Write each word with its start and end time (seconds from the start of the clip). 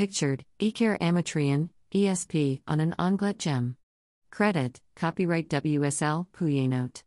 Pictured, 0.00 0.46
Iker 0.58 0.98
Amatrian, 0.98 1.68
ESP, 1.92 2.62
on 2.66 2.80
an 2.80 2.94
Anglet 2.98 3.38
gem. 3.38 3.76
Credit, 4.30 4.80
copyright 4.96 5.50
WSL, 5.50 6.26
Poullenot. 6.32 7.02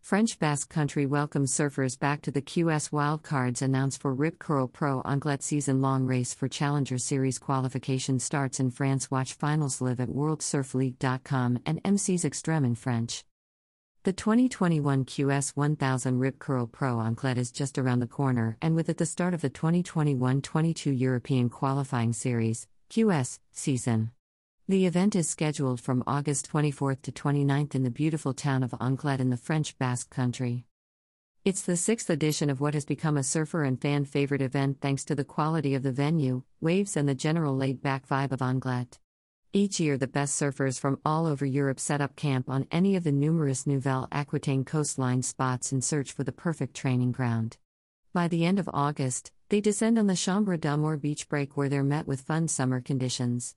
French 0.00 0.38
Basque 0.38 0.70
Country 0.70 1.06
welcomes 1.06 1.52
surfers 1.52 1.98
back 1.98 2.22
to 2.22 2.30
the 2.30 2.40
QS 2.40 2.90
wildcards 2.90 3.62
announced 3.62 4.00
for 4.00 4.14
Rip 4.14 4.38
Curl 4.38 4.68
Pro 4.68 5.02
Anglet 5.04 5.42
season 5.42 5.82
long 5.82 6.06
race 6.06 6.34
for 6.34 6.46
Challenger 6.46 6.98
Series 6.98 7.40
qualification 7.40 8.20
starts 8.20 8.60
in 8.60 8.70
France. 8.70 9.10
Watch 9.10 9.34
finals 9.34 9.80
live 9.80 9.98
at 9.98 10.10
WorldSurfLeague.com 10.10 11.58
and 11.66 11.80
MC's 11.84 12.24
Extreme 12.24 12.64
in 12.64 12.76
French. 12.76 13.24
The 14.06 14.12
2021 14.12 15.04
QS 15.04 15.56
1000 15.56 16.18
Rip 16.20 16.38
Curl 16.38 16.68
Pro 16.68 17.00
Anglet 17.00 17.38
is 17.38 17.50
just 17.50 17.76
around 17.76 17.98
the 17.98 18.06
corner, 18.06 18.56
and 18.62 18.76
with 18.76 18.88
it 18.88 18.98
the 18.98 19.04
start 19.04 19.34
of 19.34 19.40
the 19.40 19.50
2021 19.50 20.42
22 20.42 20.92
European 20.92 21.50
Qualifying 21.50 22.12
Series 22.12 22.68
QS 22.88 23.40
season. 23.50 24.12
The 24.68 24.86
event 24.86 25.16
is 25.16 25.28
scheduled 25.28 25.80
from 25.80 26.04
August 26.06 26.48
24th 26.52 27.02
to 27.02 27.10
29th 27.10 27.74
in 27.74 27.82
the 27.82 27.90
beautiful 27.90 28.32
town 28.32 28.62
of 28.62 28.76
Anglet 28.80 29.20
in 29.20 29.30
the 29.30 29.36
French 29.36 29.76
Basque 29.76 30.08
Country. 30.08 30.66
It's 31.44 31.62
the 31.62 31.76
sixth 31.76 32.08
edition 32.08 32.48
of 32.48 32.60
what 32.60 32.74
has 32.74 32.84
become 32.84 33.16
a 33.16 33.24
surfer 33.24 33.64
and 33.64 33.82
fan 33.82 34.04
favorite 34.04 34.40
event 34.40 34.80
thanks 34.80 35.04
to 35.06 35.16
the 35.16 35.24
quality 35.24 35.74
of 35.74 35.82
the 35.82 35.90
venue, 35.90 36.44
waves, 36.60 36.96
and 36.96 37.08
the 37.08 37.16
general 37.16 37.56
laid 37.56 37.82
back 37.82 38.06
vibe 38.06 38.30
of 38.30 38.40
Anglet. 38.40 39.00
Each 39.56 39.80
year, 39.80 39.96
the 39.96 40.06
best 40.06 40.38
surfers 40.38 40.78
from 40.78 41.00
all 41.02 41.24
over 41.24 41.46
Europe 41.46 41.80
set 41.80 42.02
up 42.02 42.14
camp 42.14 42.50
on 42.50 42.66
any 42.70 42.94
of 42.94 43.04
the 43.04 43.10
numerous 43.10 43.66
Nouvelle 43.66 44.06
Aquitaine 44.12 44.66
coastline 44.66 45.22
spots 45.22 45.72
in 45.72 45.80
search 45.80 46.12
for 46.12 46.24
the 46.24 46.30
perfect 46.30 46.76
training 46.76 47.12
ground. 47.12 47.56
By 48.12 48.28
the 48.28 48.44
end 48.44 48.58
of 48.58 48.68
August, 48.74 49.32
they 49.48 49.62
descend 49.62 49.98
on 49.98 50.08
the 50.08 50.14
Chambre 50.14 50.58
d'Amour 50.58 50.98
beach 50.98 51.26
break 51.30 51.56
where 51.56 51.70
they're 51.70 51.82
met 51.82 52.06
with 52.06 52.20
fun 52.20 52.48
summer 52.48 52.82
conditions. 52.82 53.56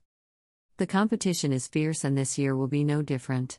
The 0.78 0.86
competition 0.86 1.52
is 1.52 1.68
fierce 1.68 2.02
and 2.02 2.16
this 2.16 2.38
year 2.38 2.56
will 2.56 2.66
be 2.66 2.82
no 2.82 3.02
different. 3.02 3.58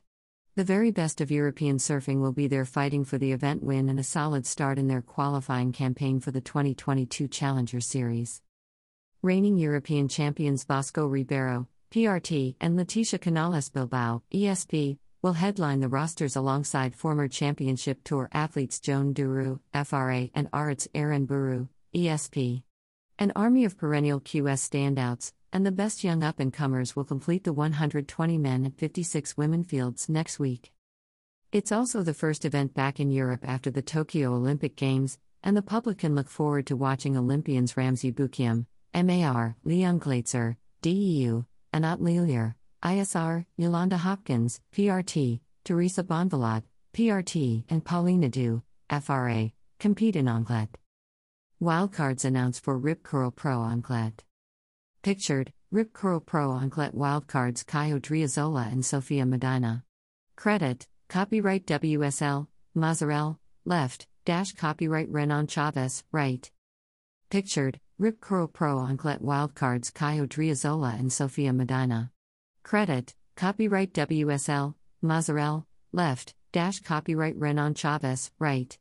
The 0.56 0.64
very 0.64 0.90
best 0.90 1.22
of 1.22 1.30
European 1.30 1.78
surfing 1.78 2.22
will 2.22 2.34
be 2.34 2.48
there 2.48 2.66
fighting 2.66 3.06
for 3.06 3.20
the 3.20 3.34
event 3.34 3.62
win 3.62 3.88
and 3.88 4.00
a 4.00 4.04
solid 4.04 4.48
start 4.48 4.80
in 4.80 4.88
their 4.88 5.04
qualifying 5.04 5.74
campaign 5.74 6.20
for 6.20 6.32
the 6.32 6.42
2022 6.42 7.28
Challenger 7.28 7.82
Series. 7.82 8.42
Reigning 9.22 9.60
European 9.60 10.08
champions 10.08 10.66
Bosco 10.66 11.06
Ribeiro, 11.06 11.68
PRT, 11.92 12.56
and 12.62 12.80
Leticia 12.80 13.20
Canales 13.20 13.68
Bilbao, 13.68 14.24
ESP, 14.34 14.98
will 15.22 15.34
headline 15.34 15.82
the 15.82 15.90
rosters 15.90 16.38
alongside 16.38 16.96
former 16.96 17.28
Championship 17.28 18.02
Tour 18.06 18.30
athletes 18.32 18.80
Joan 18.80 19.14
Duru, 19.14 19.60
FRA, 19.86 20.30
and 20.34 20.50
Aritz 20.52 20.88
Buru, 21.28 21.68
ESP. 21.94 22.64
An 23.20 23.34
army 23.36 23.66
of 23.66 23.78
perennial 23.78 24.22
QS 24.22 24.70
standouts, 24.70 25.34
and 25.52 25.66
the 25.66 25.72
best 25.72 26.02
young 26.02 26.24
up 26.24 26.40
and 26.40 26.54
comers 26.54 26.96
will 26.96 27.04
complete 27.04 27.44
the 27.44 27.52
120 27.52 28.38
men 28.38 28.64
and 28.64 28.78
56 28.78 29.36
women 29.36 29.66
fields 29.66 30.08
next 30.08 30.40
week. 30.40 30.72
It's 31.52 31.74
also 31.74 32.04
the 32.04 32.14
first 32.14 32.46
event 32.46 32.74
back 32.74 33.02
in 33.02 33.12
Europe 33.12 33.44
after 33.44 33.70
the 33.70 33.82
Tokyo 33.82 34.34
Olympic 34.34 34.78
Games, 34.78 35.20
and 35.44 35.58
the 35.58 35.62
public 35.62 35.98
can 35.98 36.16
look 36.16 36.30
forward 36.30 36.68
to 36.68 36.78
watching 36.78 37.18
Olympians 37.18 37.74
Ramzi 37.74 38.14
Boukhiam, 38.14 38.66
MAR, 38.96 39.58
Leon 39.66 40.00
Glatzer, 40.00 40.56
DEU, 40.82 41.46
Anat 41.74 42.02
Lelior, 42.02 42.56
ISR, 42.84 43.46
Yolanda 43.56 43.98
Hopkins, 43.98 44.60
PRT, 44.74 45.40
Teresa 45.64 46.04
Bonvalot, 46.04 46.64
PRT, 46.94 47.64
and 47.70 47.86
Pauline 47.86 48.26
Ado, 48.26 48.62
FRA, 48.90 49.52
compete 49.80 50.18
in 50.18 50.28
Anglet. 50.28 50.78
Wildcards 51.62 52.26
announced 52.26 52.62
for 52.62 52.78
Rip 52.78 53.04
Curl 53.04 53.32
Pro 53.32 53.64
Anglet. 53.64 54.24
Pictured, 55.02 55.54
Rip 55.72 55.94
Curl 55.94 56.20
Pro 56.20 56.52
Anglet 56.52 56.94
Wildcards 56.94 57.66
Kai 57.66 57.92
Odriozola 57.92 58.70
and 58.70 58.86
Sofia 58.86 59.26
Medina. 59.26 59.86
Credit, 60.36 60.86
copyright 61.08 61.66
WSL, 61.66 62.48
Masurel, 62.76 63.38
left, 63.64 64.08
dash 64.26 64.52
copyright 64.54 65.10
Renan 65.10 65.48
Chavez, 65.48 66.04
right. 66.12 66.52
Pictured, 67.30 67.80
Rip 68.02 68.20
Curl 68.20 68.48
Pro 68.48 68.80
Anglet 68.80 69.22
Wildcards 69.22 69.94
Kai 69.94 70.18
Odriozola 70.18 71.00
and 71.00 71.14
Sofia 71.14 71.54
Medina. 71.54 72.10
Credit, 72.64 73.14
copyright 73.36 73.94
WSL, 73.94 74.74
Masurel, 75.04 75.66
left, 75.92 76.34
dash 76.52 76.80
copyright 76.80 77.38
Renan 77.38 77.76
Chavez, 77.76 78.32
right. 78.40 78.76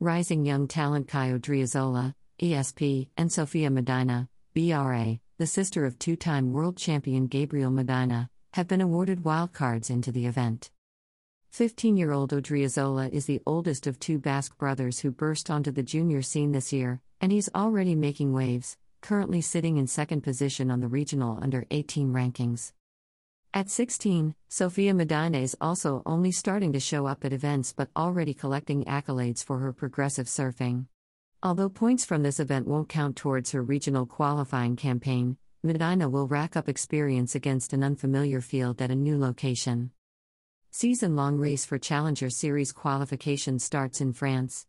Rising 0.00 0.44
Young 0.44 0.66
Talent 0.66 1.06
Kai 1.06 1.30
Odriozola, 1.30 2.16
ESP, 2.40 3.10
and 3.16 3.30
Sofia 3.30 3.70
Medina, 3.70 4.28
BRA 4.54 5.20
the 5.38 5.46
sister 5.46 5.86
of 5.86 6.00
two 6.00 6.16
time 6.16 6.52
world 6.52 6.76
champion 6.76 7.28
Gabriel 7.28 7.70
Medina, 7.70 8.28
have 8.54 8.66
been 8.66 8.80
awarded 8.80 9.22
wildcards 9.22 9.88
into 9.88 10.10
the 10.10 10.26
event. 10.26 10.72
15 11.52 11.98
year 11.98 12.12
old 12.12 12.30
Odriozola 12.30 13.10
is 13.12 13.26
the 13.26 13.42
oldest 13.44 13.86
of 13.86 13.98
two 13.98 14.18
Basque 14.18 14.56
brothers 14.56 15.00
who 15.00 15.10
burst 15.10 15.50
onto 15.50 15.70
the 15.70 15.82
junior 15.82 16.22
scene 16.22 16.52
this 16.52 16.72
year, 16.72 17.02
and 17.20 17.30
he's 17.30 17.50
already 17.54 17.94
making 17.94 18.32
waves, 18.32 18.78
currently 19.02 19.42
sitting 19.42 19.76
in 19.76 19.86
second 19.86 20.22
position 20.22 20.70
on 20.70 20.80
the 20.80 20.88
regional 20.88 21.38
under 21.42 21.66
18 21.70 22.10
rankings. 22.10 22.72
At 23.52 23.68
16, 23.68 24.34
Sofia 24.48 24.94
Medina 24.94 25.40
is 25.40 25.54
also 25.60 26.02
only 26.06 26.32
starting 26.32 26.72
to 26.72 26.80
show 26.80 27.04
up 27.04 27.22
at 27.22 27.34
events 27.34 27.74
but 27.74 27.90
already 27.94 28.32
collecting 28.32 28.86
accolades 28.86 29.44
for 29.44 29.58
her 29.58 29.74
progressive 29.74 30.28
surfing. 30.28 30.86
Although 31.42 31.68
points 31.68 32.02
from 32.02 32.22
this 32.22 32.40
event 32.40 32.66
won't 32.66 32.88
count 32.88 33.14
towards 33.14 33.52
her 33.52 33.62
regional 33.62 34.06
qualifying 34.06 34.74
campaign, 34.74 35.36
Medina 35.62 36.08
will 36.08 36.26
rack 36.26 36.56
up 36.56 36.66
experience 36.66 37.34
against 37.34 37.74
an 37.74 37.84
unfamiliar 37.84 38.40
field 38.40 38.80
at 38.80 38.90
a 38.90 38.94
new 38.94 39.18
location. 39.18 39.90
Season 40.74 41.14
long 41.14 41.36
race 41.36 41.66
for 41.66 41.78
Challenger 41.78 42.30
Series 42.30 42.72
qualification 42.72 43.58
starts 43.58 44.00
in 44.00 44.14
France. 44.14 44.66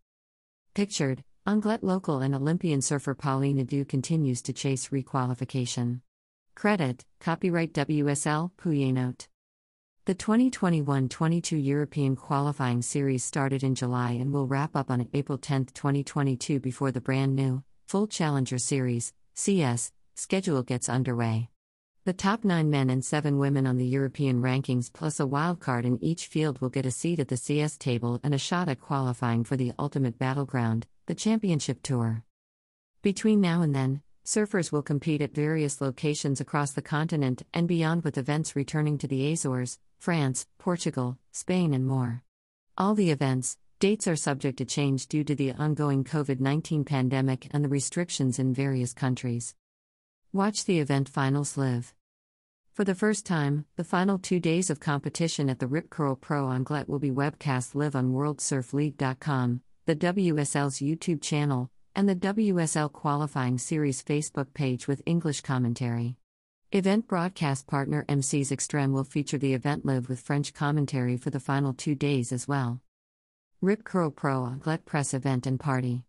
Pictured, 0.74 1.24
Anglet 1.48 1.82
local 1.82 2.20
and 2.20 2.36
Olympian 2.36 2.82
surfer 2.82 3.16
Pauline 3.16 3.60
Ado 3.60 3.86
continues 3.86 4.42
to 4.42 4.52
chase 4.52 4.90
requalification. 4.90 6.02
Credit, 6.56 7.06
copyright 7.22 7.74
WSL, 7.74 8.52
Poullenot. 8.58 9.28
The 10.04 10.14
2021 10.14 11.08
22 11.08 11.56
European 11.56 12.18
qualifying 12.18 12.82
series 12.82 13.24
started 13.24 13.64
in 13.64 13.74
July 13.74 14.12
and 14.12 14.34
will 14.34 14.46
wrap 14.46 14.76
up 14.76 14.92
on 14.92 15.08
April 15.14 15.38
10, 15.38 15.68
2022, 15.68 16.60
before 16.60 16.92
the 16.92 17.00
brand 17.00 17.34
new, 17.34 17.64
full 17.88 18.08
Challenger 18.08 18.58
Series 18.58 19.14
CS, 19.36 19.94
schedule 20.16 20.64
gets 20.64 20.90
underway. 20.90 21.53
The 22.06 22.12
top 22.12 22.44
nine 22.44 22.70
men 22.70 22.90
and 22.90 23.04
seven 23.04 23.38
women 23.38 23.66
on 23.66 23.78
the 23.78 23.86
European 23.86 24.42
rankings, 24.42 24.92
plus 24.92 25.22
a 25.22 25.24
wildcard 25.24 25.86
in 25.86 26.04
each 26.04 26.28
field, 26.28 26.60
will 26.60 26.68
get 26.68 26.86
a 26.86 26.92
seat 26.92 27.18
at 27.18 27.30
the 27.30 27.38
CS 27.38 27.78
table 27.78 28.20
and 28.26 28.34
a 28.34 28.38
shot 28.38 28.68
at 28.68 28.82
qualifying 28.82 29.46
for 29.46 29.56
the 29.56 29.72
ultimate 29.80 30.20
battleground, 30.20 30.86
the 31.06 31.16
Championship 31.16 31.82
Tour. 31.82 32.26
Between 33.04 33.40
now 33.40 33.62
and 33.62 33.74
then, 33.74 34.02
surfers 34.26 34.70
will 34.70 34.82
compete 34.82 35.22
at 35.22 35.34
various 35.34 35.80
locations 35.80 36.42
across 36.42 36.74
the 36.74 36.82
continent 36.82 37.44
and 37.54 37.70
beyond, 37.70 38.04
with 38.04 38.18
events 38.18 38.54
returning 38.54 38.98
to 38.98 39.08
the 39.08 39.32
Azores, 39.32 39.80
France, 39.98 40.46
Portugal, 40.58 41.18
Spain, 41.32 41.74
and 41.74 41.88
more. 41.88 42.22
All 42.78 42.96
the 42.96 43.12
events, 43.12 43.58
dates 43.80 44.10
are 44.10 44.18
subject 44.18 44.58
to 44.58 44.66
change 44.66 45.08
due 45.08 45.24
to 45.24 45.36
the 45.36 45.54
ongoing 45.54 46.04
COVID 46.04 46.42
19 46.42 46.84
pandemic 46.84 47.48
and 47.52 47.64
the 47.64 47.70
restrictions 47.70 48.40
in 48.40 48.54
various 48.54 48.92
countries. 48.92 49.56
Watch 50.36 50.66
the 50.66 50.80
event 50.80 51.10
finals 51.10 51.58
live. 51.58 51.94
For 52.72 52.84
the 52.84 52.96
first 52.96 53.24
time, 53.24 53.66
the 53.76 53.84
final 53.84 54.18
two 54.18 54.40
days 54.40 54.72
of 54.72 54.80
competition 54.80 55.48
at 55.48 55.60
the 55.60 55.68
Rip 55.68 55.92
Curl 55.92 56.16
Pro 56.16 56.50
Anglet 56.50 56.90
will 56.90 56.98
be 56.98 57.12
webcast 57.12 57.76
live 57.76 57.96
on 57.96 58.14
WorldSurfLeague.com, 58.14 59.62
the 59.86 59.96
WSL's 59.96 60.80
YouTube 60.80 61.22
channel, 61.22 61.70
and 61.96 62.10
the 62.10 62.16
WSL 62.16 62.92
Qualifying 62.92 63.60
Series 63.60 64.02
Facebook 64.02 64.56
page 64.56 64.88
with 64.88 65.04
English 65.06 65.42
commentary. 65.42 66.16
Event 66.72 67.08
broadcast 67.08 67.68
partner 67.68 68.04
MC's 68.10 68.52
Extreme 68.52 68.92
will 68.92 69.04
feature 69.04 69.38
the 69.38 69.54
event 69.54 69.86
live 69.86 70.10
with 70.10 70.20
French 70.20 70.52
commentary 70.52 71.16
for 71.16 71.30
the 71.30 71.40
final 71.40 71.76
two 71.76 71.94
days 71.94 72.32
as 72.32 72.48
well. 72.48 72.82
Rip 73.62 73.84
Curl 73.84 74.10
Pro 74.10 74.48
Anglet 74.48 74.84
Press 74.84 75.14
Event 75.14 75.46
and 75.46 75.60
Party. 75.60 76.06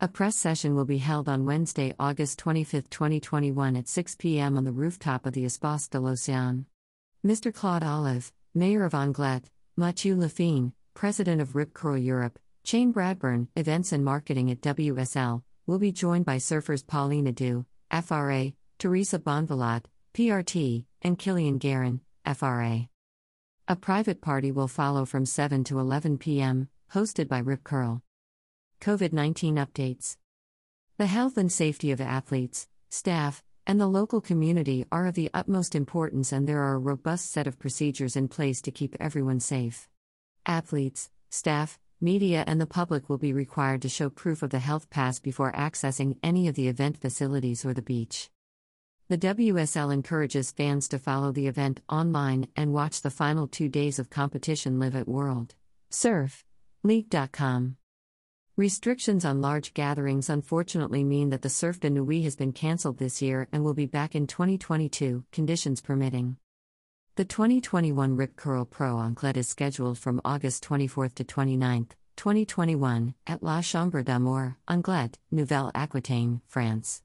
A 0.00 0.06
press 0.06 0.36
session 0.36 0.76
will 0.76 0.84
be 0.84 0.98
held 0.98 1.28
on 1.28 1.44
Wednesday, 1.44 1.92
August 1.98 2.38
25, 2.38 2.88
2021 2.88 3.74
at 3.74 3.88
6 3.88 4.14
p.m. 4.14 4.56
on 4.56 4.62
the 4.62 4.70
rooftop 4.70 5.26
of 5.26 5.32
the 5.32 5.44
Espace 5.44 5.88
de 5.88 5.98
l'Océan. 5.98 6.66
Mr. 7.26 7.52
Claude 7.52 7.82
Olive, 7.82 8.32
Mayor 8.54 8.84
of 8.84 8.94
Anglet, 8.94 9.50
Mathieu 9.76 10.14
Lafine, 10.14 10.72
President 10.94 11.40
of 11.40 11.56
Rip 11.56 11.74
Curl 11.74 11.98
Europe, 11.98 12.38
Shane 12.64 12.92
Bradburn, 12.92 13.48
Events 13.56 13.90
and 13.90 14.04
Marketing 14.04 14.52
at 14.52 14.60
WSL, 14.60 15.42
will 15.66 15.80
be 15.80 15.90
joined 15.90 16.24
by 16.24 16.36
surfers 16.36 16.86
Pauline 16.86 17.26
Ado, 17.26 17.66
FRA, 17.90 18.52
Teresa 18.78 19.18
Bonvalot, 19.18 19.82
PRT, 20.14 20.84
and 21.02 21.18
Killian 21.18 21.58
Guerin, 21.58 22.02
FRA. 22.36 22.88
A 23.66 23.74
private 23.74 24.20
party 24.20 24.52
will 24.52 24.68
follow 24.68 25.04
from 25.04 25.26
7 25.26 25.64
to 25.64 25.80
11 25.80 26.18
p.m., 26.18 26.68
hosted 26.92 27.26
by 27.26 27.40
Rip 27.40 27.64
Curl. 27.64 28.00
COVID 28.80 29.12
19 29.12 29.56
updates. 29.56 30.16
The 30.98 31.06
health 31.06 31.36
and 31.36 31.50
safety 31.50 31.90
of 31.90 32.00
athletes, 32.00 32.68
staff, 32.90 33.42
and 33.66 33.80
the 33.80 33.86
local 33.86 34.20
community 34.20 34.84
are 34.92 35.06
of 35.06 35.14
the 35.14 35.30
utmost 35.34 35.74
importance, 35.74 36.32
and 36.32 36.48
there 36.48 36.62
are 36.62 36.74
a 36.74 36.78
robust 36.78 37.30
set 37.30 37.46
of 37.46 37.58
procedures 37.58 38.16
in 38.16 38.28
place 38.28 38.62
to 38.62 38.70
keep 38.70 38.96
everyone 39.00 39.40
safe. 39.40 39.88
Athletes, 40.46 41.10
staff, 41.28 41.78
media, 42.00 42.44
and 42.46 42.60
the 42.60 42.66
public 42.66 43.08
will 43.08 43.18
be 43.18 43.32
required 43.32 43.82
to 43.82 43.88
show 43.88 44.08
proof 44.08 44.42
of 44.42 44.50
the 44.50 44.60
health 44.60 44.88
pass 44.90 45.18
before 45.18 45.52
accessing 45.52 46.16
any 46.22 46.46
of 46.46 46.54
the 46.54 46.68
event 46.68 46.96
facilities 46.96 47.64
or 47.64 47.74
the 47.74 47.82
beach. 47.82 48.30
The 49.08 49.18
WSL 49.18 49.92
encourages 49.92 50.52
fans 50.52 50.86
to 50.88 50.98
follow 50.98 51.32
the 51.32 51.46
event 51.46 51.80
online 51.88 52.46
and 52.54 52.72
watch 52.72 53.00
the 53.00 53.10
final 53.10 53.48
two 53.48 53.68
days 53.68 53.98
of 53.98 54.10
competition 54.10 54.78
live 54.78 54.94
at 54.94 55.08
World 55.08 55.54
Surf 55.90 56.44
League.com. 56.84 57.77
Restrictions 58.58 59.24
on 59.24 59.40
large 59.40 59.72
gatherings 59.72 60.28
unfortunately 60.28 61.04
mean 61.04 61.30
that 61.30 61.42
the 61.42 61.48
Surf 61.48 61.78
de 61.78 61.88
Nuit 61.88 62.24
has 62.24 62.34
been 62.34 62.52
cancelled 62.52 62.98
this 62.98 63.22
year 63.22 63.46
and 63.52 63.62
will 63.62 63.72
be 63.72 63.86
back 63.86 64.16
in 64.16 64.26
2022, 64.26 65.24
conditions 65.30 65.80
permitting. 65.80 66.38
The 67.14 67.24
2021 67.24 68.16
Rip 68.16 68.34
Curl 68.34 68.64
Pro 68.64 68.98
Anglet 68.98 69.36
is 69.36 69.46
scheduled 69.46 69.96
from 69.96 70.20
August 70.24 70.64
24 70.64 71.10
to 71.10 71.22
29, 71.22 71.86
2021, 72.16 73.14
at 73.28 73.44
La 73.44 73.60
Chambre 73.60 74.02
d'Amour, 74.02 74.56
Anglet, 74.66 75.18
Nouvelle 75.30 75.70
Aquitaine, 75.76 76.40
France. 76.48 77.02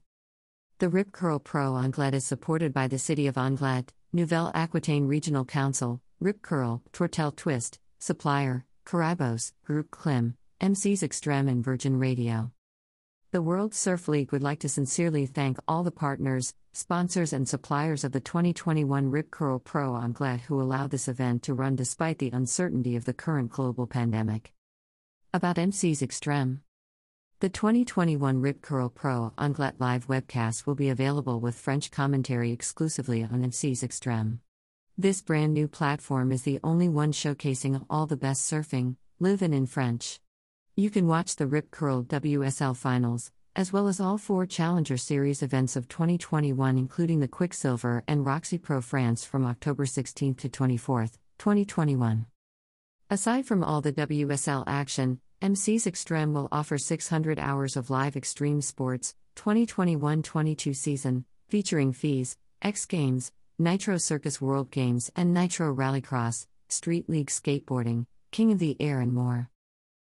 The 0.80 0.88
Rip 0.88 1.12
Curl 1.12 1.38
Pro 1.38 1.76
Anglet 1.76 2.14
is 2.14 2.24
supported 2.24 2.74
by 2.74 2.88
the 2.88 2.98
City 2.98 3.28
of 3.28 3.38
Anglet, 3.38 3.92
Nouvelle 4.12 4.50
Aquitaine 4.56 5.06
Regional 5.06 5.44
Council, 5.44 6.00
Rip 6.18 6.42
Curl, 6.42 6.82
Tortel 6.92 7.30
Twist, 7.36 7.78
Supplier, 8.00 8.64
Caribos, 8.84 9.52
Group 9.64 9.92
Klim, 9.92 10.36
MCs 10.60 11.02
Extreme 11.02 11.48
and 11.48 11.64
Virgin 11.64 11.98
Radio. 11.98 12.52
The 13.32 13.42
World 13.42 13.74
Surf 13.74 14.06
League 14.06 14.30
would 14.30 14.42
like 14.42 14.60
to 14.60 14.68
sincerely 14.68 15.26
thank 15.26 15.58
all 15.66 15.82
the 15.82 15.90
partners, 15.90 16.54
sponsors, 16.72 17.32
and 17.32 17.48
suppliers 17.48 18.04
of 18.04 18.12
the 18.12 18.20
2021 18.20 19.10
Rip 19.10 19.32
Curl 19.32 19.58
Pro 19.58 19.96
Anglet 19.96 20.42
who 20.42 20.62
allowed 20.62 20.90
this 20.90 21.08
event 21.08 21.42
to 21.42 21.54
run 21.54 21.74
despite 21.74 22.18
the 22.18 22.30
uncertainty 22.30 22.94
of 22.94 23.04
the 23.04 23.12
current 23.12 23.50
global 23.50 23.88
pandemic. 23.88 24.52
About 25.32 25.56
MCs 25.56 26.00
Extreme 26.00 26.62
The 27.40 27.48
2021 27.48 28.40
Rip 28.40 28.62
Curl 28.62 28.88
Pro 28.90 29.32
Anglet 29.36 29.80
live 29.80 30.06
webcast 30.06 30.66
will 30.66 30.76
be 30.76 30.88
available 30.88 31.40
with 31.40 31.56
French 31.56 31.90
commentary 31.90 32.52
exclusively 32.52 33.24
on 33.24 33.42
MCs 33.42 33.82
Extreme. 33.82 34.38
This 34.96 35.20
brand 35.20 35.52
new 35.52 35.66
platform 35.66 36.30
is 36.30 36.42
the 36.42 36.60
only 36.62 36.88
one 36.88 37.10
showcasing 37.10 37.84
all 37.90 38.06
the 38.06 38.16
best 38.16 38.48
surfing, 38.48 38.94
live 39.18 39.42
in 39.42 39.66
French. 39.66 40.20
You 40.76 40.90
can 40.90 41.06
watch 41.06 41.36
the 41.36 41.46
Rip 41.46 41.70
Curl 41.70 42.02
WSL 42.02 42.76
finals, 42.76 43.30
as 43.54 43.72
well 43.72 43.86
as 43.86 44.00
all 44.00 44.18
four 44.18 44.44
Challenger 44.44 44.96
Series 44.96 45.40
events 45.40 45.76
of 45.76 45.86
2021, 45.86 46.76
including 46.76 47.20
the 47.20 47.28
Quiksilver 47.28 48.02
and 48.08 48.26
Roxy 48.26 48.58
Pro 48.58 48.80
France 48.80 49.24
from 49.24 49.46
October 49.46 49.86
16 49.86 50.34
to 50.34 50.48
24, 50.48 51.06
2021. 51.38 52.26
Aside 53.08 53.46
from 53.46 53.62
all 53.62 53.82
the 53.82 53.92
WSL 53.92 54.64
action, 54.66 55.20
MC's 55.40 55.86
Extreme 55.86 56.34
will 56.34 56.48
offer 56.50 56.76
600 56.76 57.38
hours 57.38 57.76
of 57.76 57.88
live 57.88 58.16
extreme 58.16 58.60
sports 58.60 59.14
2021 59.36 60.24
22 60.24 60.74
season, 60.74 61.24
featuring 61.48 61.92
FIS, 61.92 62.36
X 62.62 62.84
Games, 62.84 63.30
Nitro 63.60 63.96
Circus 63.96 64.40
World 64.40 64.72
Games, 64.72 65.08
and 65.14 65.32
Nitro 65.32 65.72
Rallycross, 65.72 66.48
Street 66.68 67.08
League 67.08 67.30
Skateboarding, 67.30 68.06
King 68.32 68.50
of 68.50 68.58
the 68.58 68.76
Air, 68.80 68.98
and 69.00 69.12
more. 69.12 69.50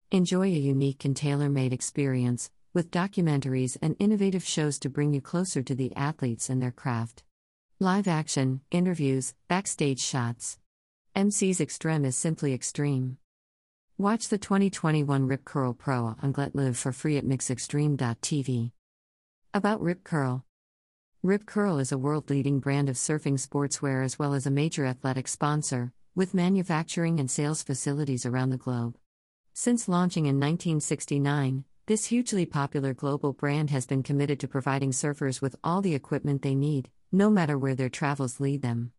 Enjoy 0.10 0.44
a 0.44 0.48
unique 0.48 1.04
and 1.04 1.18
tailor 1.18 1.50
made 1.50 1.74
experience, 1.74 2.50
with 2.74 2.92
documentaries 2.92 3.76
and 3.82 3.98
innovative 4.00 4.46
shows 4.46 4.80
to 4.80 4.90
bring 4.90 5.14
you 5.14 5.20
closer 5.20 5.62
to 5.62 5.76
the 5.76 5.94
athletes 5.98 6.50
and 6.50 6.62
their 6.62 6.72
craft. 6.72 7.26
Live 7.82 8.08
action, 8.08 8.62
interviews, 8.72 9.34
backstage 9.50 10.00
shots. 10.00 10.60
MC's 11.14 11.60
Extreme 11.60 12.06
is 12.06 12.16
simply 12.16 12.54
extreme. 12.54 13.18
Watch 13.98 14.30
the 14.30 14.38
2021 14.38 15.28
Rip 15.28 15.44
Curl 15.44 15.74
Pro 15.74 16.16
Anglet 16.24 16.56
Live 16.56 16.78
for 16.78 16.94
free 16.94 17.18
at 17.18 17.26
mixextreme.tv. 17.26 18.72
About 19.54 19.82
Rip 19.82 20.06
Curl 20.06 20.46
Rip 21.22 21.46
Curl 21.46 21.80
is 21.80 21.92
a 21.92 21.98
world 21.98 22.30
leading 22.30 22.62
brand 22.62 22.88
of 22.88 22.96
surfing 22.96 23.34
sportswear 23.34 24.06
as 24.06 24.18
well 24.18 24.34
as 24.34 24.46
a 24.46 24.52
major 24.52 24.86
athletic 24.86 25.28
sponsor, 25.28 25.92
with 26.16 26.34
manufacturing 26.34 27.20
and 27.20 27.30
sales 27.30 27.62
facilities 27.62 28.26
around 28.26 28.52
the 28.52 28.58
globe. 28.58 28.98
Since 29.60 29.88
launching 29.88 30.28
in 30.28 30.36
1969, 30.36 31.64
this 31.88 32.06
hugely 32.06 32.46
popular 32.46 32.94
global 32.94 33.34
brand 33.34 33.72
has 33.72 33.88
been 33.88 34.04
committed 34.04 34.40
to 34.42 34.48
providing 34.48 34.92
surfers 34.92 35.42
with 35.42 35.56
all 35.64 35.82
the 35.82 35.96
equipment 35.96 36.44
they 36.44 36.54
need, 36.54 36.92
no 37.12 37.32
matter 37.32 37.58
where 37.58 37.74
their 37.74 37.90
travels 37.90 38.40
lead 38.40 38.62
them. 38.62 38.92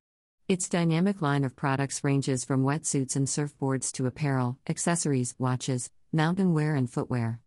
Its 0.48 0.68
dynamic 0.68 1.22
line 1.22 1.44
of 1.44 1.54
products 1.54 2.02
ranges 2.02 2.44
from 2.44 2.64
wetsuits 2.64 3.14
and 3.14 3.28
surfboards 3.28 3.92
to 3.92 4.06
apparel, 4.06 4.58
accessories, 4.68 5.32
watches, 5.38 5.92
mountain 6.12 6.52
wear, 6.52 6.74
and 6.74 6.90
footwear. 6.90 7.38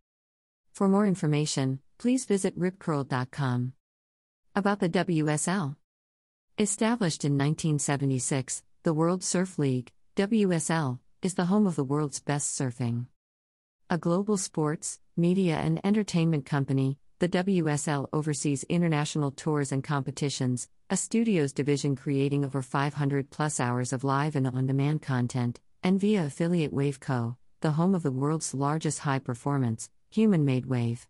For 0.71 0.87
more 0.87 1.05
information, 1.05 1.81
please 1.97 2.23
visit 2.23 2.57
ripcurl.com. 2.57 3.73
About 4.55 4.79
the 4.79 4.87
WSL 4.87 5.75
Established 6.57 7.25
in 7.25 7.33
1976, 7.33 8.63
the 8.83 8.93
World 8.93 9.21
Surf 9.21 9.59
League, 9.59 9.91
WSL, 10.15 10.99
is 11.21 11.35
the 11.35 11.45
home 11.45 11.67
of 11.67 11.75
the 11.75 11.83
world's 11.83 12.19
best 12.19 12.59
surfing. 12.59 13.05
A 13.91 13.97
global 13.97 14.37
sports, 14.37 14.99
media, 15.15 15.57
and 15.57 15.79
entertainment 15.83 16.47
company, 16.47 16.97
the 17.19 17.29
WSL 17.29 18.07
oversees 18.11 18.63
international 18.63 19.29
tours 19.29 19.71
and 19.71 19.83
competitions, 19.83 20.67
a 20.89 20.97
studios 20.97 21.53
division 21.53 21.95
creating 21.95 22.43
over 22.43 22.63
500 22.63 23.29
plus 23.29 23.59
hours 23.59 23.93
of 23.93 24.03
live 24.03 24.35
and 24.35 24.47
on 24.47 24.65
demand 24.65 25.03
content, 25.03 25.59
and 25.83 25.99
via 25.99 26.25
affiliate 26.25 26.73
Waveco, 26.73 27.35
the 27.59 27.71
home 27.71 27.93
of 27.93 28.01
the 28.01 28.11
world's 28.11 28.55
largest 28.55 28.99
high 28.99 29.19
performance, 29.19 29.91
human 30.09 30.43
made 30.43 30.65
wave. 30.65 31.07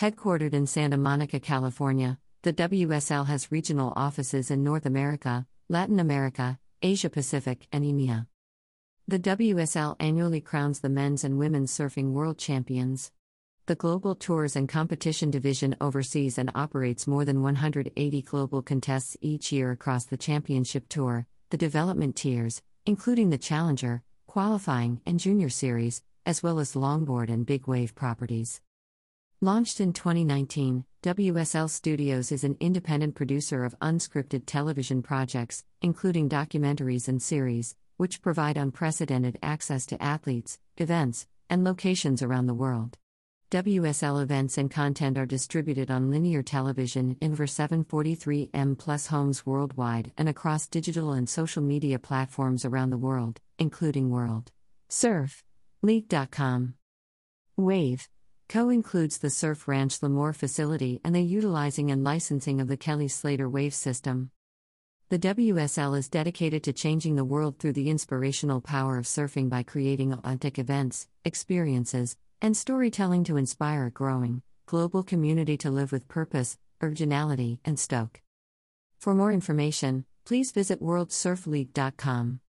Headquartered 0.00 0.52
in 0.52 0.66
Santa 0.66 0.96
Monica, 0.96 1.38
California, 1.38 2.18
the 2.42 2.52
WSL 2.52 3.26
has 3.26 3.52
regional 3.52 3.92
offices 3.94 4.50
in 4.50 4.64
North 4.64 4.84
America, 4.84 5.46
Latin 5.68 6.00
America, 6.00 6.58
Asia 6.82 7.08
Pacific, 7.08 7.68
and 7.70 7.84
EMEA. 7.84 8.26
The 9.06 9.18
WSL 9.18 9.96
annually 10.00 10.40
crowns 10.40 10.80
the 10.80 10.88
men's 10.88 11.24
and 11.24 11.38
women's 11.38 11.70
surfing 11.70 12.12
world 12.12 12.38
champions. 12.38 13.12
The 13.66 13.74
Global 13.74 14.14
Tours 14.14 14.56
and 14.56 14.66
Competition 14.66 15.30
Division 15.30 15.76
oversees 15.78 16.38
and 16.38 16.50
operates 16.54 17.06
more 17.06 17.26
than 17.26 17.42
180 17.42 18.22
global 18.22 18.62
contests 18.62 19.14
each 19.20 19.52
year 19.52 19.70
across 19.72 20.06
the 20.06 20.16
Championship 20.16 20.88
Tour, 20.88 21.26
the 21.50 21.58
development 21.58 22.16
tiers, 22.16 22.62
including 22.86 23.28
the 23.28 23.36
Challenger, 23.36 24.02
Qualifying, 24.26 25.02
and 25.04 25.20
Junior 25.20 25.50
Series, 25.50 26.02
as 26.24 26.42
well 26.42 26.58
as 26.58 26.72
longboard 26.72 27.28
and 27.28 27.44
big 27.44 27.66
wave 27.66 27.94
properties. 27.94 28.62
Launched 29.42 29.80
in 29.80 29.92
2019, 29.92 30.86
WSL 31.02 31.68
Studios 31.68 32.32
is 32.32 32.42
an 32.42 32.56
independent 32.58 33.14
producer 33.14 33.66
of 33.66 33.78
unscripted 33.80 34.44
television 34.46 35.02
projects, 35.02 35.62
including 35.82 36.26
documentaries 36.30 37.06
and 37.06 37.20
series, 37.20 37.76
which 37.96 38.22
provide 38.22 38.56
unprecedented 38.56 39.38
access 39.42 39.86
to 39.86 40.02
athletes, 40.02 40.58
events, 40.76 41.26
and 41.48 41.64
locations 41.64 42.22
around 42.22 42.46
the 42.46 42.54
world. 42.54 42.98
WSL 43.50 44.20
events 44.20 44.58
and 44.58 44.70
content 44.70 45.16
are 45.16 45.26
distributed 45.26 45.90
on 45.90 46.10
linear 46.10 46.42
television 46.42 47.16
in 47.20 47.32
over 47.32 47.46
743M 47.46 48.76
plus 48.76 49.06
homes 49.06 49.46
worldwide 49.46 50.10
and 50.18 50.28
across 50.28 50.66
digital 50.66 51.12
and 51.12 51.28
social 51.28 51.62
media 51.62 51.98
platforms 51.98 52.64
around 52.64 52.90
the 52.90 52.98
world, 52.98 53.40
including 53.58 54.10
World 54.10 54.50
Surf 54.88 55.44
League.com. 55.82 56.74
Wave 57.56 58.08
Co 58.48 58.68
includes 58.68 59.18
the 59.18 59.30
Surf 59.30 59.66
Ranch 59.68 60.00
Lemoore 60.00 60.34
facility 60.34 61.00
and 61.04 61.14
the 61.14 61.22
utilizing 61.22 61.90
and 61.90 62.04
licensing 62.04 62.60
of 62.60 62.68
the 62.68 62.76
Kelly 62.76 63.08
Slater 63.08 63.48
Wave 63.48 63.74
system. 63.74 64.30
The 65.14 65.32
WSL 65.32 65.96
is 65.96 66.08
dedicated 66.08 66.64
to 66.64 66.72
changing 66.72 67.14
the 67.14 67.24
world 67.24 67.60
through 67.60 67.74
the 67.74 67.88
inspirational 67.88 68.60
power 68.60 68.98
of 68.98 69.04
surfing 69.04 69.48
by 69.48 69.62
creating 69.62 70.12
authentic 70.12 70.58
events, 70.58 71.06
experiences, 71.24 72.16
and 72.42 72.56
storytelling 72.56 73.22
to 73.22 73.36
inspire 73.36 73.86
a 73.86 73.92
growing, 73.92 74.42
global 74.66 75.04
community 75.04 75.56
to 75.58 75.70
live 75.70 75.92
with 75.92 76.08
purpose, 76.08 76.58
originality, 76.82 77.60
and 77.64 77.78
stoke. 77.78 78.22
For 78.98 79.14
more 79.14 79.30
information, 79.30 80.04
please 80.24 80.50
visit 80.50 80.82
worldsurfleague.com. 80.82 82.40